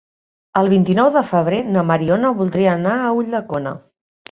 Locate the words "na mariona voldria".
1.77-2.75